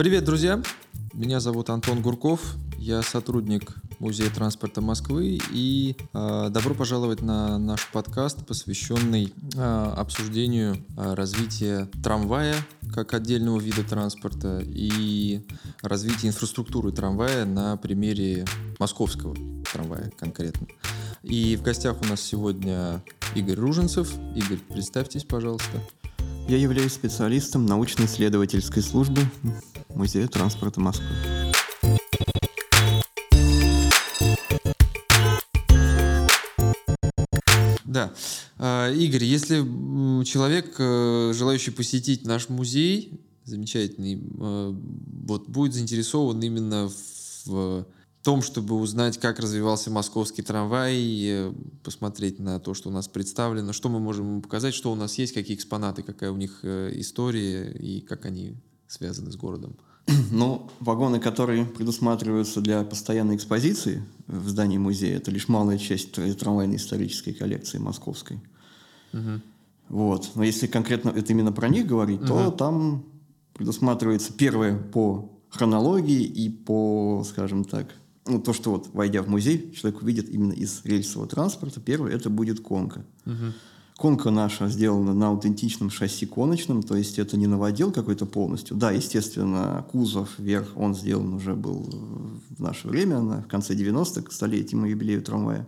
[0.00, 0.62] Привет, друзья!
[1.12, 7.86] Меня зовут Антон Гурков, я сотрудник Музея транспорта Москвы и э, добро пожаловать на наш
[7.88, 12.54] подкаст, посвященный э, обсуждению э, развития трамвая
[12.94, 15.46] как отдельного вида транспорта и
[15.82, 18.46] развития инфраструктуры трамвая на примере
[18.78, 19.36] московского
[19.70, 20.66] трамвая конкретно.
[21.22, 24.10] И в гостях у нас сегодня Игорь Руженцев.
[24.34, 25.78] Игорь, представьтесь, пожалуйста.
[26.50, 29.20] Я являюсь специалистом научно-исследовательской службы
[29.90, 31.06] Музея транспорта Москвы.
[37.84, 38.12] Да.
[38.58, 39.58] А, Игорь, если
[40.24, 44.74] человек, э, желающий посетить наш музей, замечательный, э,
[45.28, 46.90] вот будет заинтересован именно
[47.46, 47.86] в
[48.22, 53.72] том, чтобы узнать, как развивался московский трамвай, и посмотреть на то, что у нас представлено,
[53.72, 56.92] что мы можем ему показать, что у нас есть, какие экспонаты, какая у них э,
[56.96, 58.56] история и как они
[58.88, 59.76] связаны с городом.
[60.30, 66.76] Ну, вагоны, которые предусматриваются для постоянной экспозиции в здании музея, это лишь малая часть трамвайной
[66.76, 68.40] исторической коллекции московской.
[69.12, 69.40] Угу.
[69.88, 70.30] Вот.
[70.34, 72.28] Но если конкретно это именно про них говорить, угу.
[72.28, 73.04] то там
[73.54, 77.88] предусматривается первое по хронологии и по, скажем так,
[78.26, 82.30] ну, то, что вот, войдя в музей, человек увидит именно из рельсового транспорта, первое, это
[82.30, 83.04] будет конка.
[83.26, 83.52] Угу.
[83.96, 88.76] Конка наша сделана на аутентичном шасси коночном, то есть это не новодел какой-то полностью.
[88.76, 91.82] Да, естественно, кузов, верх, он сделан уже был
[92.56, 95.66] в наше время, в конце 90-х, к столетию юбилею трамвая.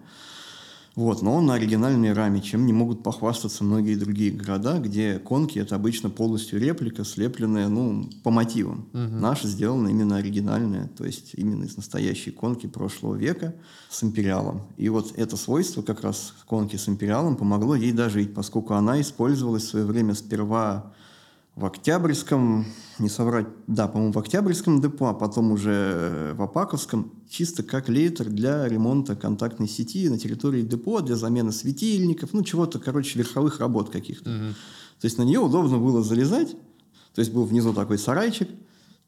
[0.95, 5.59] Вот, но он на оригинальной раме, чем не могут похвастаться многие другие города, где конки
[5.59, 8.89] это обычно полностью реплика, слепленная ну, по мотивам.
[8.93, 9.01] Угу.
[9.01, 13.55] Наша сделана именно оригинальная, то есть именно из настоящей конки прошлого века
[13.89, 14.63] с империалом.
[14.77, 19.65] И вот это свойство как раз конки с империалом помогло ей дожить, поскольку она использовалась
[19.65, 20.93] в свое время сперва
[21.55, 22.65] в Октябрьском,
[22.99, 27.91] не соврать, да, по-моему, в Октябрьском депо, а потом уже э, в Апаковском, чисто как
[27.91, 33.61] лейтер для ремонта контактной сети на территории депо, для замены светильников, ну, чего-то, короче, верховых
[33.61, 34.31] работ каких-то.
[34.31, 34.55] Угу.
[35.01, 36.57] То есть на нее удобно было залезать,
[37.15, 38.49] то есть был внизу такой сарайчик,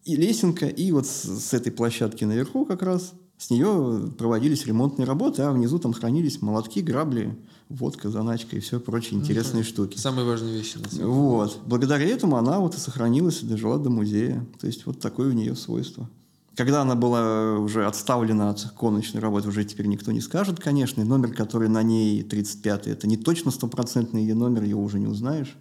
[0.04, 5.06] и лесенка, и вот с, с этой площадки наверху как раз с нее проводились ремонтные
[5.06, 7.36] работы, а внизу там хранились молотки, грабли,
[7.68, 9.66] водка, заначка и все прочие интересные mm-hmm.
[9.66, 9.98] штуки.
[9.98, 10.78] Самые важные вещи.
[10.78, 11.60] На вот.
[11.66, 14.46] Благодаря этому она вот и сохранилась, и дожила до музея.
[14.60, 16.08] То есть вот такое у нее свойство.
[16.56, 21.00] Когда она была уже отставлена от коночной работы, уже теперь никто не скажет, конечно.
[21.00, 25.08] И номер, который на ней 35-й, это не точно стопроцентный ее номер, его уже не
[25.08, 25.56] узнаешь.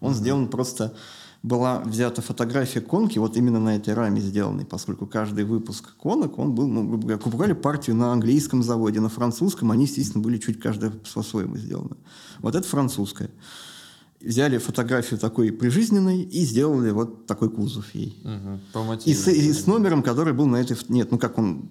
[0.00, 0.16] Он mm-hmm.
[0.16, 0.94] сделан просто
[1.42, 6.54] была взята фотография конки вот именно на этой раме сделанной, поскольку каждый выпуск конок, он
[6.54, 10.60] был, ну, грубо говоря, покупали партию на английском заводе, на французском они, естественно, были чуть
[10.60, 11.96] каждая по-своему сделаны.
[12.40, 13.30] Вот это французская.
[14.20, 18.20] Взяли фотографию такой прижизненной и сделали вот такой кузов ей.
[18.24, 19.10] Угу, по мотиву.
[19.10, 20.76] И с, и с номером, который был на этой...
[20.88, 21.70] Нет, ну как он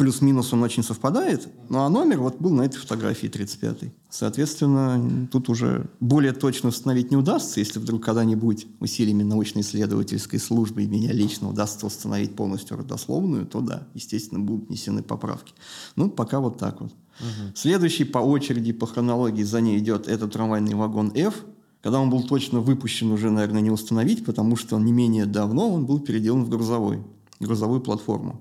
[0.00, 3.92] плюс-минус он очень совпадает, ну а номер вот был на этой фотографии 35-й.
[4.08, 10.86] Соответственно, тут уже более точно установить не удастся, если вдруг когда-нибудь усилиями научно-исследовательской службы и
[10.86, 15.52] меня лично удастся установить полностью родословную, то да, естественно, будут внесены поправки.
[15.96, 16.92] Ну, пока вот так вот.
[16.92, 17.54] Угу.
[17.54, 21.44] Следующий по очереди, по хронологии за ней идет этот трамвайный вагон F,
[21.82, 25.84] когда он был точно выпущен, уже, наверное, не установить, потому что не менее давно он
[25.84, 27.02] был переделан в грузовой,
[27.38, 28.40] грузовую платформу.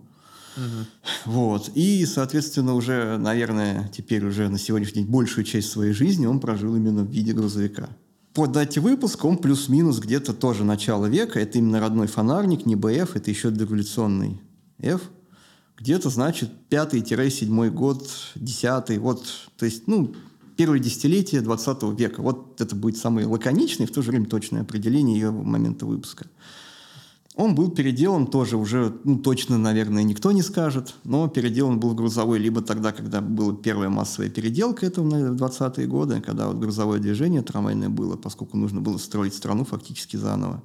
[0.59, 1.31] Угу.
[1.33, 1.71] Вот.
[1.75, 6.75] И, соответственно, уже, наверное, теперь уже на сегодняшний день большую часть своей жизни он прожил
[6.75, 7.89] именно в виде грузовика.
[8.33, 11.39] По дате выпуска он плюс-минус где-то тоже начало века.
[11.39, 14.41] Это именно родной фонарник, не БФ, это еще дореволюционный
[14.79, 15.01] F.
[15.77, 19.25] Где-то, значит, пятый-седьмой год, десятый, вот,
[19.57, 20.13] то есть, ну,
[20.57, 22.21] первое десятилетие 20 века.
[22.21, 26.27] Вот это будет самое лаконичное и в то же время точное определение ее момента выпуска.
[27.39, 32.37] Он был переделан тоже уже, ну, точно, наверное, никто не скажет, но переделан был грузовой
[32.37, 37.41] либо тогда, когда была первая массовая переделка, это в 20-е годы, когда вот грузовое движение
[37.41, 40.61] трамвайное было, поскольку нужно было строить страну фактически заново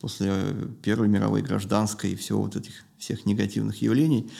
[0.00, 0.32] после
[0.80, 4.30] Первой мировой гражданской и всего вот этих всех негативных явлений.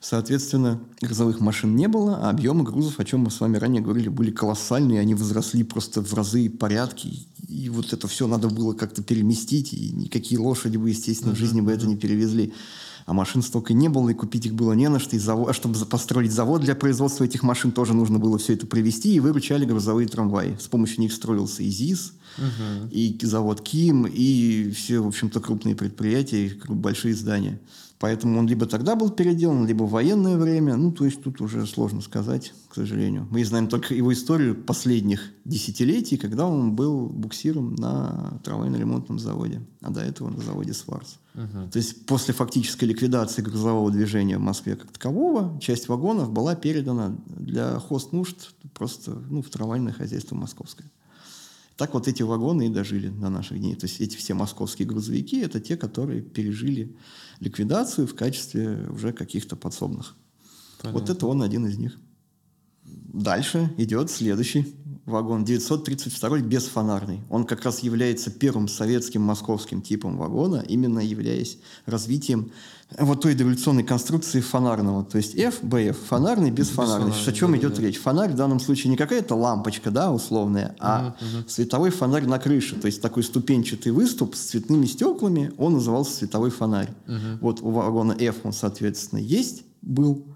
[0.00, 4.08] Соответственно, грузовых машин не было, а объемы грузов, о чем мы с вами ранее говорили,
[4.08, 8.72] были колоссальные, они возросли просто в разы и порядки, и вот это все надо было
[8.72, 12.52] как-то переместить, и никакие лошади бы, естественно, в жизни бы это не перевезли.
[13.06, 15.14] А машин столько не было, и купить их было не на что.
[15.14, 18.66] И завод, а чтобы построить завод для производства этих машин, тоже нужно было все это
[18.66, 20.56] привезти, и выручали грузовые трамваи.
[20.60, 22.88] С помощью них строился ИЗИС– Угу.
[22.90, 27.58] И завод Ким, и все, в общем-то, крупные предприятия, большие здания.
[27.98, 30.76] Поэтому он либо тогда был переделан, либо в военное время.
[30.76, 33.26] Ну, то есть тут уже сложно сказать, к сожалению.
[33.30, 39.90] Мы знаем только его историю последних десятилетий, когда он был буксиром на трамвайно-ремонтном заводе, а
[39.90, 41.14] до этого на заводе «Сварц».
[41.34, 41.70] Угу.
[41.72, 47.14] То есть после фактической ликвидации грузового движения в Москве как такового, часть вагонов была передана
[47.26, 50.90] для хознужд просто ну, в трамвайное хозяйство московское.
[51.76, 53.74] Так вот эти вагоны и дожили до наших дней.
[53.74, 56.96] То есть эти все московские грузовики– это те, которые пережили
[57.40, 60.16] ликвидацию в качестве уже каких-то подсобных.
[60.80, 61.00] Понятно.
[61.00, 61.98] Вот это он один из них.
[63.12, 67.22] Дальше идет следующий вагон, 932 бесфонарный.
[67.30, 72.50] Он как раз является первым советским московским типом вагона, именно являясь развитием
[72.98, 75.04] вот той дореволюционной конструкции фонарного.
[75.04, 77.12] То есть F, BF, фонарный, бесфонарный.
[77.12, 77.82] О чем да, идет да.
[77.82, 77.98] речь?
[77.98, 81.48] Фонарь в данном случае не какая-то лампочка, да, условная, а угу.
[81.48, 82.76] световой фонарь на крыше.
[82.76, 86.90] То есть такой ступенчатый выступ с цветными стеклами, он назывался световой фонарь.
[87.06, 87.38] Угу.
[87.40, 90.35] Вот у вагона F он, соответственно, есть, был,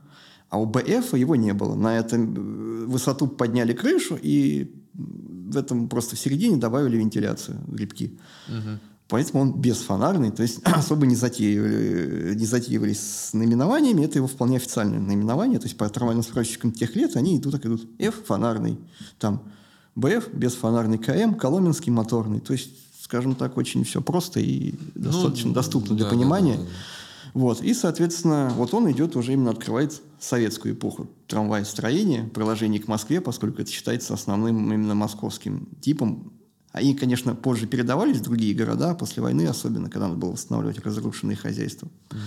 [0.51, 1.75] а у БФ его не было.
[1.75, 8.19] На этом высоту подняли крышу и в этом просто в середине добавили вентиляцию, грибки.
[8.49, 8.79] Угу.
[9.09, 14.05] Поэтому он бесфонарный, то есть особо не, затеивали, не затеивались с наименованиями.
[14.05, 15.59] Это его вполне официальное наименование.
[15.59, 17.89] То есть по трамвайным справочникам тех лет они идут так идут.
[17.99, 18.79] F фонарный,
[19.19, 19.43] там
[19.97, 22.41] БФ бесфонарный, КМ Коломенский моторный.
[22.41, 22.71] То есть,
[23.03, 26.55] скажем так, очень все просто и ну, достаточно ну, доступно для да, понимания.
[26.55, 26.71] Да, да, да.
[27.35, 27.63] Вот.
[27.63, 33.63] И, соответственно, вот он идет уже именно открывает советскую эпоху трамвай-строения, приложение к Москве, поскольку
[33.63, 36.33] это считается основным именно московским типом
[36.73, 41.37] они, конечно, позже передавались в другие города, после войны особенно, когда надо было восстанавливать разрушенные
[41.37, 41.89] хозяйства.
[42.11, 42.19] Угу.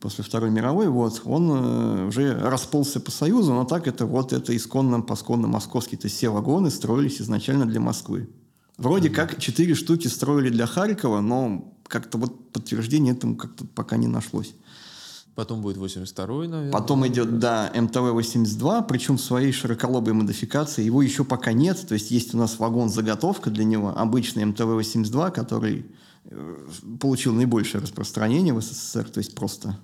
[0.00, 4.54] После Второй мировой, вот, он э, уже расползся по Союзу, но так это вот это
[4.56, 5.96] исконно, посконно московский.
[5.96, 8.28] То есть все вагоны строились изначально для Москвы.
[8.76, 9.16] Вроде угу.
[9.16, 14.54] как четыре штуки строили для Харькова, но как-то вот подтверждения этому как-то пока не нашлось.
[15.36, 16.72] Потом будет 82-й, наверное.
[16.72, 20.82] Потом идет, да, МТВ-82, причем в своей широколобой модификации.
[20.82, 25.86] Его еще пока нет, то есть есть у нас вагон-заготовка для него, обычный МТВ-82, который
[26.24, 26.66] э,
[27.00, 29.78] получил наибольшее распространение в СССР, то есть просто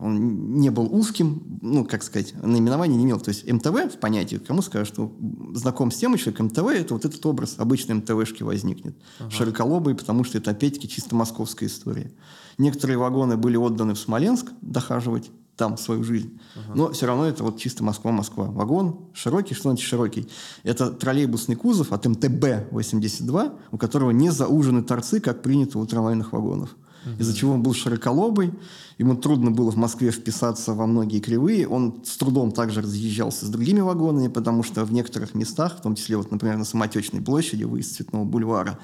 [0.00, 3.20] он не был узким, ну, как сказать, наименование не имел.
[3.20, 5.12] То есть МТВ в понятии, кому скажешь, что
[5.54, 8.96] знаком с тем человек, МТВ, это вот этот образ обычной МТВшки возникнет.
[9.18, 9.30] Ага.
[9.30, 12.12] Широколобый, потому что это опять-таки чисто московская история.
[12.58, 16.38] Некоторые вагоны были отданы в Смоленск дохаживать там свою жизнь.
[16.54, 16.72] Ага.
[16.74, 18.46] Но все равно это вот чисто Москва-Москва.
[18.46, 20.28] Вагон широкий, что значит широкий?
[20.62, 26.76] Это троллейбусный кузов от МТБ-82, у которого не заужены торцы, как принято у трамвайных вагонов.
[27.06, 27.14] Угу.
[27.20, 28.52] Из-за чего он был широколобый,
[28.98, 33.48] ему трудно было в Москве вписаться во многие кривые, он с трудом также разъезжался с
[33.48, 37.64] другими вагонами, потому что в некоторых местах, в том числе, вот, например, на Самотечной площади,
[37.64, 38.78] выезд Цветного бульвара,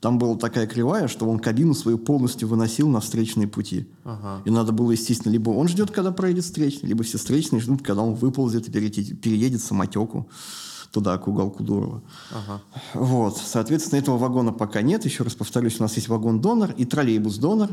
[0.00, 3.86] там была такая кривая, что он кабину свою полностью выносил на встречные пути.
[4.04, 4.40] Ага.
[4.46, 8.02] И надо было, естественно, либо он ждет, когда проедет встречный, либо все встречные ждут, когда
[8.02, 10.26] он выползет и переедет, переедет самотеку
[10.90, 12.02] туда, к уголку Дурова.
[12.30, 12.62] Ага.
[12.94, 13.36] Вот.
[13.36, 15.04] Соответственно, этого вагона пока нет.
[15.04, 17.70] Еще раз повторюсь, у нас есть вагон-донор и троллейбус-донор,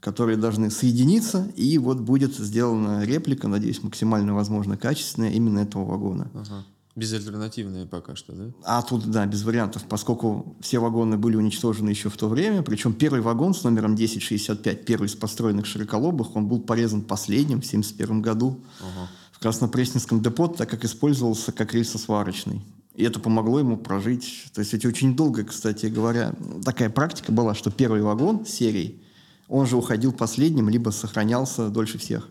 [0.00, 6.30] которые должны соединиться, и вот будет сделана реплика, надеюсь, максимально возможно качественная именно этого вагона.
[6.34, 6.64] Ага.
[6.96, 8.44] Безальтернативные пока что, да?
[8.62, 12.62] А тут, да, без вариантов, поскольку все вагоны были уничтожены еще в то время.
[12.62, 17.66] Причем первый вагон с номером 1065, первый из построенных широколобых, он был порезан последним в
[17.66, 19.08] 1971 году ага.
[19.44, 22.62] Краснопресненском депо, так как использовался как рельсосварочный.
[22.94, 24.46] И это помогло ему прожить.
[24.54, 26.34] То есть это очень долго, кстати говоря,
[26.64, 29.02] такая практика была, что первый вагон серии,
[29.46, 32.26] он же уходил последним, либо сохранялся дольше всех.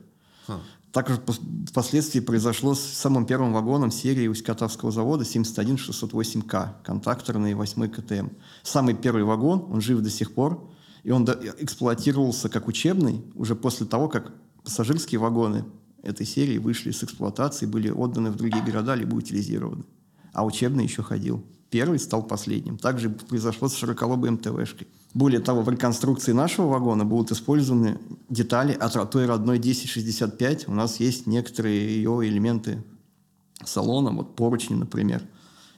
[0.48, 0.60] Ха.
[0.92, 1.22] Также
[1.70, 8.30] впоследствии произошло с самым первым вагоном серии Усть-Катавского завода 71608К, контакторный 8 КТМ.
[8.64, 10.68] Самый первый вагон, он жив до сих пор,
[11.04, 11.26] и он
[11.60, 14.32] эксплуатировался как учебный уже после того, как
[14.64, 15.64] пассажирские вагоны
[16.04, 19.86] этой серии вышли с эксплуатации, были отданы в другие города, либо утилизированы.
[20.34, 21.44] А учебный еще ходил.
[21.70, 22.78] Первый стал последним.
[22.78, 24.88] Также произошло с широколобой МТВшкой.
[25.14, 30.68] Более того, в реконструкции нашего вагона будут использованы детали от той родной 1065.
[30.68, 32.84] У нас есть некоторые ее элементы
[33.64, 35.24] салона, вот поручни, например.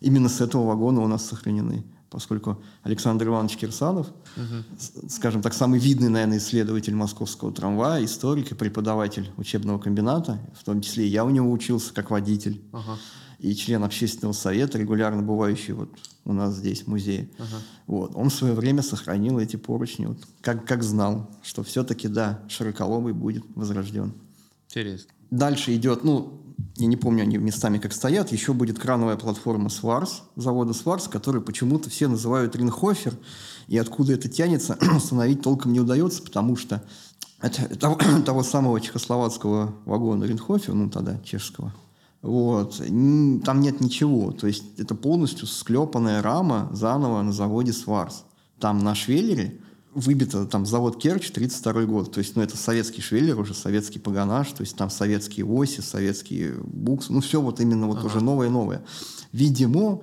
[0.01, 4.07] Именно с этого вагона у нас сохранены поскольку Александр Иванович Кирсанов,
[4.38, 5.10] угу.
[5.10, 10.79] скажем так, самый видный, наверное, исследователь московского трамвая, историк и преподаватель учебного комбината, в том
[10.79, 12.62] числе я у него учился как водитель.
[12.72, 12.98] Ага
[13.39, 15.89] и член общественного совета, регулярно бывающий вот
[16.24, 17.29] у нас здесь в музее.
[17.38, 17.57] Ага.
[17.86, 18.12] Вот.
[18.15, 23.12] Он в свое время сохранил эти поручни, вот, как, как знал, что все-таки, да, широколобый
[23.12, 24.13] будет возрожден.
[24.75, 25.12] Интересно.
[25.32, 26.41] Дальше идет, ну,
[26.75, 31.41] я не помню они местами как стоят, еще будет крановая платформа Сварс, завода Сварс, который
[31.41, 33.13] почему-то все называют Ринхофер,
[33.67, 36.84] и откуда это тянется, установить толком не удается, потому что
[37.41, 41.74] это того, того самого чехословацкого вагона Ринхофер, ну тогда чешского,
[42.22, 42.77] вот.
[42.77, 44.32] Там нет ничего.
[44.32, 48.25] То есть это полностью склепанная рама заново на заводе Сварс.
[48.60, 49.62] Там на швеллере
[49.96, 52.12] выбито там завод Керчь 32 год.
[52.12, 56.56] То есть, ну, это советский швеллер, уже советский погонаж, то есть там советские оси, советские
[56.62, 58.08] буксы, ну, все вот именно вот ага.
[58.08, 58.84] уже новое-новое.
[59.32, 60.02] Видимо,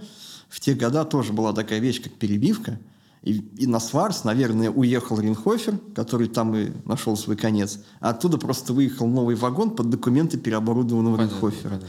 [0.49, 2.81] в те года тоже была такая вещь, как перебивка,
[3.23, 7.79] и, и на Сварс, наверное, уехал Ринхофер, который там и нашел свой конец.
[8.01, 11.69] А оттуда просто выехал новый вагон под документы переоборудованного понятно, Ринхофера.
[11.69, 11.89] Понятно.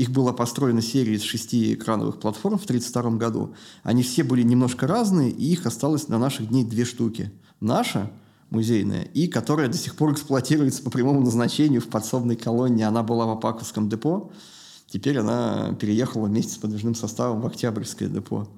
[0.00, 3.54] Их была построена серия из шести экрановых платформ в 1932 году.
[3.82, 7.30] Они все были немножко разные, и их осталось на наших дней две штуки.
[7.60, 8.10] Наша,
[8.48, 12.82] музейная, и которая до сих пор эксплуатируется по прямому назначению в подсобной колонии.
[12.82, 14.32] Она была в Апаковском депо.
[14.86, 18.48] Теперь она переехала вместе с подвижным составом в Октябрьское депо.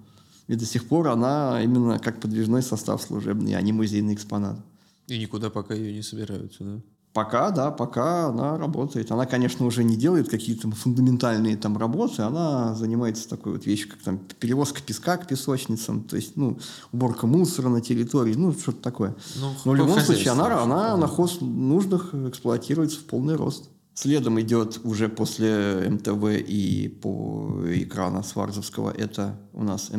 [0.47, 4.61] И до сих пор она именно как подвижной состав служебный, а не музейный экспонат.
[5.09, 6.81] И никуда пока ее не собираются, да?
[7.13, 9.11] Пока, да, пока она работает.
[9.13, 14.01] Она, конечно, уже не делает какие-то фундаментальные там работы, она занимается такой вот вещью, как
[14.01, 16.59] там перевозка песка к песочницам, то есть, ну,
[16.91, 19.15] уборка мусора на территории, ну, что-то такое.
[19.37, 23.69] Ну, Но в любом случае она, она на хоз нуждах эксплуатируется в полный рост.
[23.93, 29.91] Следом идет уже после МТВ и по экрана Сварзовского, это у нас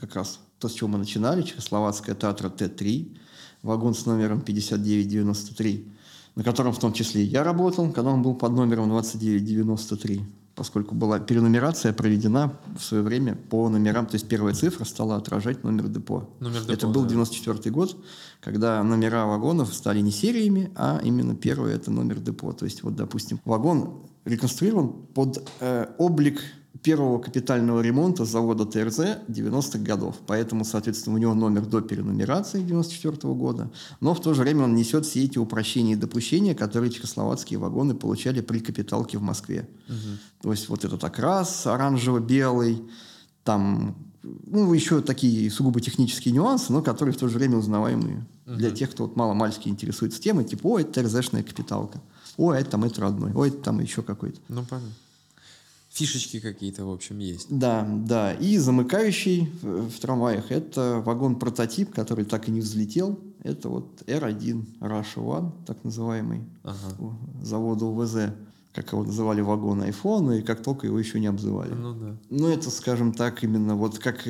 [0.00, 3.16] как раз то, с чего мы начинали, Чехословацкая театра Т-3,
[3.62, 5.92] вагон с номером 5993
[6.34, 10.22] на котором в том числе и я работал, когда он был под номером 2993,
[10.54, 15.64] поскольку была перенумерация проведена в свое время по номерам, то есть первая цифра стала отражать
[15.64, 16.28] номер депо.
[16.40, 17.10] Номер депо это был да.
[17.10, 17.96] 94 год,
[18.40, 22.52] когда номера вагонов стали не сериями, а именно первый это номер депо.
[22.52, 26.40] То есть вот, допустим, вагон реконструирован под э, облик
[26.82, 28.98] первого капитального ремонта завода ТРЗ
[29.28, 30.16] 90-х годов.
[30.26, 33.70] Поэтому, соответственно, у него номер до перенумерации 94 -го года.
[34.00, 37.94] Но в то же время он несет все эти упрощения и допущения, которые чехословацкие вагоны
[37.94, 39.68] получали при капиталке в Москве.
[39.88, 40.42] Угу.
[40.42, 42.82] То есть вот этот окрас оранжево-белый,
[43.44, 48.56] там ну, еще такие сугубо технические нюансы, но которые в то же время узнаваемые угу.
[48.56, 52.00] для тех, кто вот мало-мальски интересуется темой, типа, о, это ТРЗшная капиталка,
[52.36, 54.40] о, это там это родной, о, это там еще какой-то.
[54.48, 54.90] Ну, понятно
[55.92, 57.46] фишечки какие-то, в общем, есть.
[57.50, 58.32] Да, да.
[58.32, 63.18] И замыкающий в, в трамваях– это вагон-прототип, который так и не взлетел.
[63.42, 67.16] Это вот R1 Russia One, так называемый, ага.
[67.42, 68.16] завода УВЗ
[68.74, 71.74] как его называли вагон iPhone, и как только его еще не обзывали.
[71.74, 72.16] Ну да.
[72.30, 74.26] Ну это, скажем так, именно вот как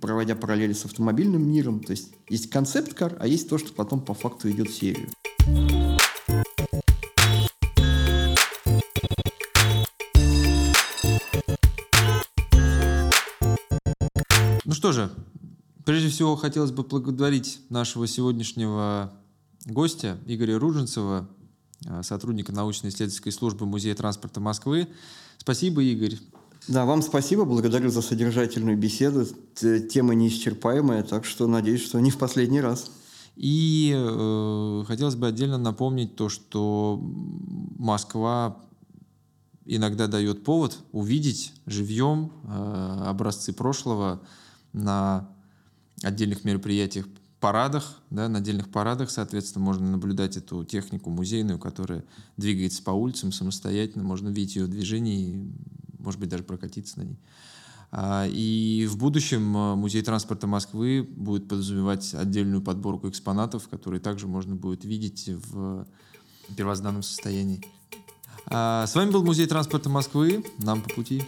[0.00, 4.12] проводя параллели с автомобильным миром, то есть есть концепт-кар, а есть то, что потом по
[4.12, 5.08] факту идет в серию.
[14.92, 15.10] Что же,
[15.86, 19.10] прежде всего хотелось бы благодарить нашего сегодняшнего
[19.64, 21.26] гостя Игоря Руженцева,
[21.86, 24.88] а, сотрудника научно-исследовательской службы Музея транспорта Москвы.
[25.38, 26.18] Спасибо, Игорь.
[26.68, 29.26] Да, вам спасибо, благодарю за содержательную беседу.
[29.54, 32.90] Тема неисчерпаемая, так что надеюсь, что не в последний раз.
[33.34, 37.00] И э, хотелось бы отдельно напомнить то, что
[37.78, 38.58] Москва
[39.64, 44.20] иногда дает повод увидеть живьем э, образцы прошлого,
[44.72, 45.28] на
[46.02, 47.06] отдельных мероприятиях,
[47.40, 52.04] парадах, да, на отдельных парадах, соответственно, можно наблюдать эту технику музейную, которая
[52.36, 55.52] двигается по улицам самостоятельно, можно видеть ее движение и,
[55.98, 57.18] может быть, даже прокатиться на ней.
[57.90, 64.26] А, и в будущем а, Музей транспорта Москвы будет подразумевать отдельную подборку экспонатов, которые также
[64.26, 65.86] можно будет видеть в
[66.56, 67.60] первозданном состоянии.
[68.46, 70.44] А, с вами был Музей транспорта Москвы.
[70.58, 71.22] Нам по пути.